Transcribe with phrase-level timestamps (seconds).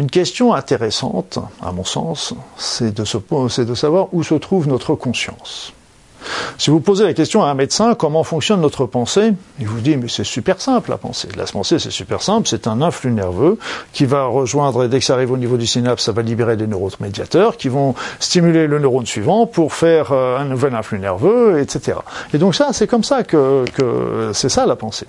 [0.00, 5.74] Une question intéressante, à mon sens, c'est de, savoir où se trouve notre conscience.
[6.56, 9.98] Si vous posez la question à un médecin, comment fonctionne notre pensée Il vous dit,
[9.98, 11.28] mais c'est super simple la pensée.
[11.36, 13.58] La pensée, c'est super simple, c'est un influx nerveux
[13.92, 16.56] qui va rejoindre, et dès que ça arrive au niveau du synapse, ça va libérer
[16.56, 21.60] des neuromédiateurs qui vont stimuler le neurone suivant pour faire euh, un nouvel influx nerveux,
[21.60, 21.98] etc.
[22.32, 23.66] Et donc ça, c'est comme ça que
[24.32, 25.08] c'est ça la pensée.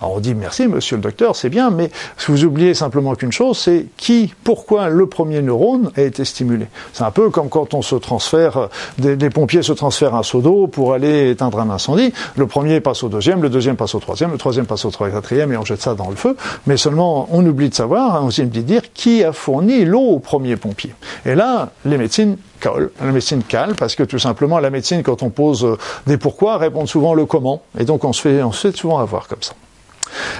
[0.00, 1.90] Alors on dit merci monsieur le docteur, c'est bien, mais
[2.28, 6.66] vous oubliez simplement qu'une chose, c'est qui, pourquoi le premier neurone a été stimulé.
[6.92, 10.66] C'est un peu comme quand on se transfère, des, pompiers se transfèrent un seau d'eau
[10.66, 12.12] pour aller éteindre un incendie.
[12.36, 15.52] Le premier passe au deuxième, le deuxième passe au troisième, le troisième passe au quatrième
[15.52, 16.36] et on jette ça dans le feu.
[16.66, 20.18] Mais seulement on oublie de savoir, on oublie de dire qui a fourni l'eau au
[20.20, 20.94] premier pompier.
[21.26, 25.22] Et là, les médecines collent, la médecine cale, parce que tout simplement la médecine, quand
[25.22, 25.66] on pose
[26.06, 27.62] des pourquoi, répond souvent le comment.
[27.78, 29.54] Et donc on se fait, on se fait souvent avoir comme ça.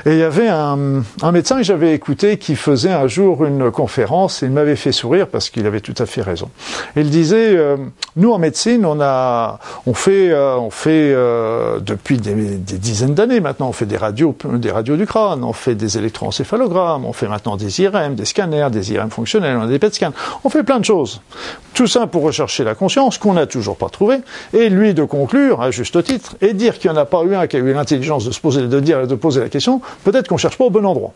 [0.07, 4.43] Et il y avait un, médecin que j'avais écouté qui faisait un jour une conférence
[4.43, 6.51] et il m'avait fait sourire parce qu'il avait tout à fait raison.
[6.97, 7.77] Il disait, euh,
[8.17, 13.15] nous en médecine, on a, on fait, euh, on fait euh, depuis des, des dizaines
[13.15, 17.13] d'années maintenant, on fait des radios, des radios du crâne, on fait des électroencéphalogrammes, on
[17.13, 20.13] fait maintenant des IRM, des scanners, des IRM fonctionnels, on a des PET scans,
[20.45, 21.21] on fait plein de choses.
[21.79, 24.17] Tout ça pour rechercher la conscience qu'on n'a toujours pas trouvée
[24.53, 27.37] et lui de conclure à juste titre et dire qu'il n'y en a pas eu
[27.37, 30.27] un qui a eu l'intelligence de se poser, de dire, de poser la question peut-être
[30.27, 31.13] qu'on cherche pas au bon endroit.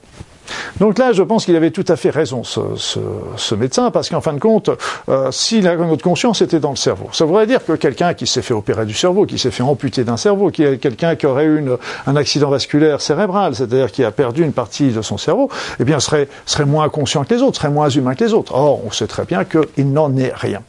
[0.80, 4.32] Donc là, je pense qu'il avait tout à fait raison, ce, médecin, parce qu'en fin
[4.32, 4.70] de compte,
[5.08, 8.42] euh, si notre conscience était dans le cerveau, ça voudrait dire que quelqu'un qui s'est
[8.42, 11.44] fait opérer du cerveau, qui s'est fait amputer d'un cerveau, qui est quelqu'un qui aurait
[11.44, 11.62] eu
[12.06, 16.00] un accident vasculaire cérébral, c'est-à-dire qui a perdu une partie de son cerveau, eh bien,
[16.00, 18.54] serait, serait moins conscient que les autres, serait moins humain que les autres.
[18.54, 20.62] Or, on sait très bien qu'il n'en est rien.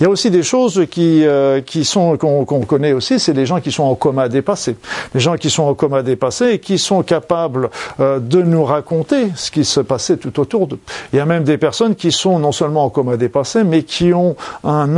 [0.00, 3.46] Il y a aussi des choses qui, euh, qui sont qu'on connaît aussi, c'est les
[3.46, 4.76] gens qui sont en coma dépassé.
[5.14, 7.70] Les gens qui sont en coma dépassé et qui sont capables
[8.00, 10.78] euh, de nous raconter ce qui se passait tout autour d'eux.
[11.12, 14.12] Il y a même des personnes qui sont non seulement en coma dépassé, mais qui
[14.12, 14.88] ont un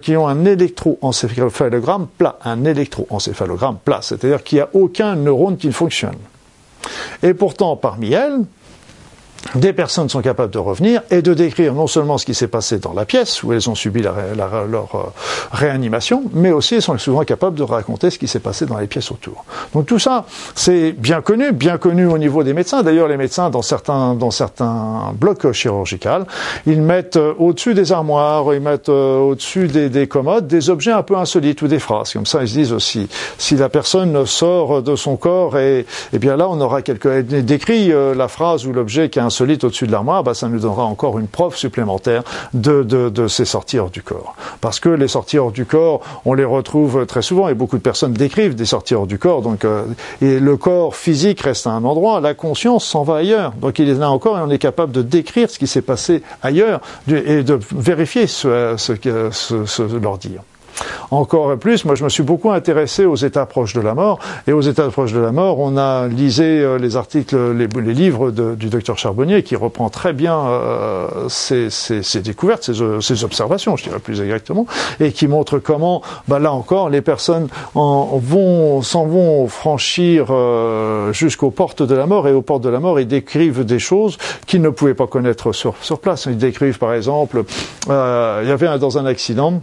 [0.00, 5.72] qui ont un électroencéphalogramme plat, un électroencéphalogramme plat, c'est-à-dire qu'il n'y a aucun neurone qui
[5.72, 6.16] fonctionne.
[7.22, 8.40] Et pourtant, parmi elles,
[9.54, 12.78] des personnes sont capables de revenir et de décrire non seulement ce qui s'est passé
[12.78, 14.98] dans la pièce où elles ont subi leur euh,
[15.50, 18.86] réanimation, mais aussi elles sont souvent capables de raconter ce qui s'est passé dans les
[18.86, 19.44] pièces autour.
[19.74, 22.82] Donc tout ça, c'est bien connu, bien connu au niveau des médecins.
[22.82, 26.26] D'ailleurs, les médecins, dans certains, dans certains blocs chirurgicaux,
[26.66, 30.92] ils mettent euh, au-dessus des armoires, ils mettent euh, au-dessus des, des, commodes des objets
[30.92, 32.12] un peu insolites ou des phrases.
[32.12, 33.08] Comme ça, ils se disent aussi,
[33.38, 37.90] si la personne sort de son corps, et, et bien là, on aura quelque, décrit
[37.90, 41.18] la phrase ou l'objet qui a solide au-dessus de l'armoire, bah, ça nous donnera encore
[41.18, 42.22] une preuve supplémentaire
[42.54, 44.34] de, de, ces sorties hors du corps.
[44.60, 47.82] Parce que les sorties hors du corps, on les retrouve très souvent, et beaucoup de
[47.82, 49.84] personnes décrivent des sorties hors du corps, donc, euh,
[50.20, 53.52] le corps physique reste à un endroit, la conscience s'en va ailleurs.
[53.60, 56.22] Donc il est là encore, et on est capable de décrire ce qui s'est passé
[56.42, 58.94] ailleurs, et de vérifier ce, ce,
[59.32, 60.42] ce, ce leur dire.
[61.10, 64.52] Encore plus, moi je me suis beaucoup intéressé aux états proches de la mort, et
[64.52, 68.68] aux états proches de la mort, on a lisé euh, les articles, les, livres du
[68.68, 73.76] docteur Charbonnier qui reprend très bien euh, ces, ces, ces, découvertes, ces, euh, ces, observations,
[73.76, 74.66] je dirais plus exactement,
[75.00, 81.12] et qui montre comment, bah, là encore, les personnes en, vont s'en vont franchir euh,
[81.12, 84.18] jusqu'aux portes de la mort, et aux portes de la mort, ils décrivent des choses
[84.46, 86.26] qu'ils ne pouvaient pas connaître sur, sur place.
[86.26, 87.44] Ils décrivent par exemple,
[87.88, 89.62] euh, il y avait un, dans un accident,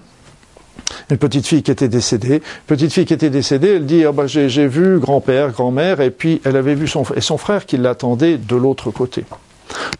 [1.09, 2.41] une petite fille qui était décédée.
[2.66, 6.41] Petite fille qui était décédée, elle dit ah bah, j'ai vu grand-père, grand-mère, et puis
[6.44, 9.23] elle avait vu son et son frère qui l'attendait de l'autre côté.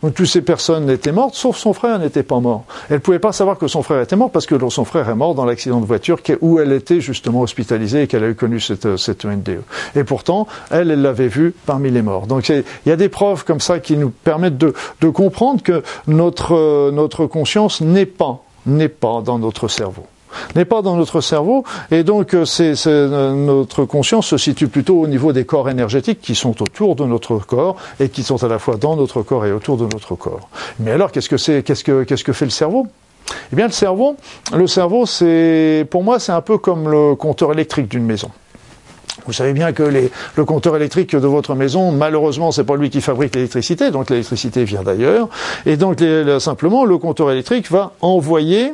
[0.02, 2.66] Donc toutes ces personnes étaient mortes, sauf son frère n'était pas mort.
[2.90, 5.16] Elle ne pouvait pas savoir que son frère était mort parce que son frère est
[5.16, 8.60] mort dans l'accident de voiture où elle était justement hospitalisée et qu'elle a eu connu
[8.60, 9.62] cette, cette NDE.
[9.96, 12.28] Et pourtant, elle, elle l'avait vu parmi les morts.
[12.28, 15.84] Donc il y a des preuves comme ça qui nous permettent de, de comprendre que
[16.08, 20.06] notre, notre conscience n'est pas, n'est pas dans notre cerveau
[20.56, 25.02] n'est pas dans notre cerveau, et donc euh, c'est, euh, notre conscience se situe plutôt
[25.02, 28.48] au niveau des corps énergétiques qui sont autour de notre corps et qui sont à
[28.48, 30.50] la fois dans notre corps et autour de notre corps.
[30.80, 32.88] Mais alors, qu'est-ce que c'est, qu'est-ce que, qu'est-ce que fait le cerveau?
[33.52, 34.16] Eh bien, le cerveau,
[34.54, 38.30] le cerveau, c'est, pour moi, c'est un peu comme le compteur électrique d'une maison.
[39.26, 43.02] Vous savez bien que le compteur électrique de votre maison, malheureusement, c'est pas lui qui
[43.02, 45.28] fabrique l'électricité, donc l'électricité vient d'ailleurs,
[45.66, 46.02] et donc
[46.40, 48.74] simplement le compteur électrique va envoyer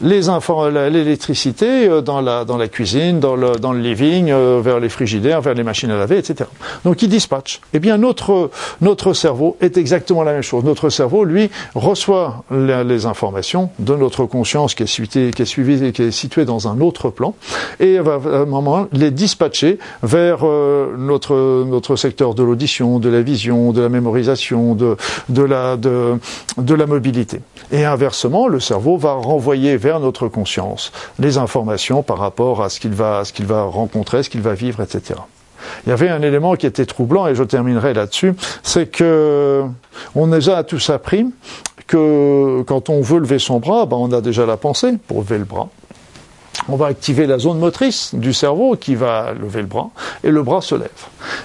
[0.00, 4.88] l'électricité euh, dans la, dans la cuisine, dans le, dans le living, euh, vers les
[4.88, 6.48] frigidaires, vers les machines à laver, etc.
[6.84, 7.60] Donc il dispatche.
[7.72, 8.50] Eh bien notre,
[8.80, 10.64] notre cerveau est exactement la même chose.
[10.64, 16.02] Notre cerveau, lui, reçoit les, informations de notre conscience qui est, qui est suivie, qui
[16.02, 17.34] est située dans un autre plan,
[17.80, 23.08] et va à un moment les dispatcher vers euh, notre, notre secteur de l'audition, de
[23.08, 24.96] la vision, de la mémorisation, de,
[25.28, 26.18] de, la, de,
[26.56, 27.40] de la mobilité.
[27.72, 32.80] Et inversement, le cerveau va renvoyer vers notre conscience les informations par rapport à ce
[32.80, 35.20] qu'il va, va rencontrer, ce qu'il va vivre, etc.
[35.86, 39.62] Il y avait un élément qui était troublant, et je terminerai là-dessus, c'est que
[40.14, 41.26] on nous a tous appris
[41.86, 45.38] que quand on veut lever son bras, ben on a déjà la pensée pour lever
[45.38, 45.68] le bras.
[46.68, 49.90] On va activer la zone motrice du cerveau qui va lever le bras
[50.22, 50.88] et le bras se lève.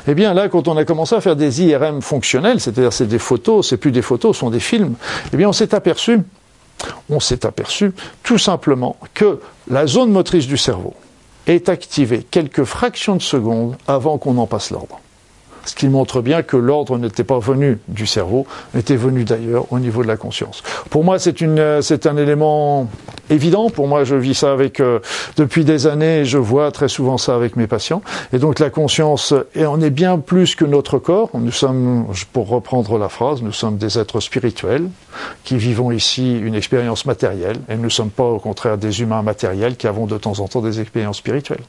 [0.08, 3.20] Eh bien là, quand on a commencé à faire des IRM fonctionnels, c'est-à-dire c'est des
[3.20, 4.96] photos, c'est plus des photos, ce sont des films,
[5.34, 6.20] eh bien on s'est aperçu
[7.10, 7.92] on s'est aperçu
[8.24, 9.40] tout simplement que
[9.70, 10.94] la zone motrice du cerveau
[11.48, 15.00] est activée quelques fractions de secondes avant qu'on en passe l'ordre
[15.70, 19.78] ce qui montre bien que l'ordre n'était pas venu du cerveau, était venu d'ailleurs au
[19.78, 20.64] niveau de la conscience.
[20.90, 22.88] Pour moi, c'est une, c'est un élément
[23.30, 23.70] évident.
[23.70, 25.00] Pour moi, je vis ça avec euh,
[25.38, 26.22] depuis des années.
[26.22, 28.02] Et je vois très souvent ça avec mes patients.
[28.34, 31.30] Et donc la conscience, et on est bien plus que notre corps.
[31.36, 34.90] Nous sommes, pour reprendre la phrase, nous sommes des êtres spirituels
[35.44, 39.22] qui vivons ici une expérience matérielle, et nous ne sommes pas au contraire des humains
[39.22, 41.64] matériels qui avons de temps en temps des expériences spirituelles.